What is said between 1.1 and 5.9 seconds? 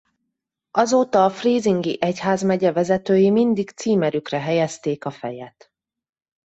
a freisingi egyházmegye vezetői mindig címerükre helyezték a fejet.